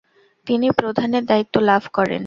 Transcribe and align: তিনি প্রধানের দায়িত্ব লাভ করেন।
তিনি 0.47 0.67
প্রধানের 0.71 1.23
দায়িত্ব 1.25 1.55
লাভ 1.61 1.83
করেন। 1.93 2.19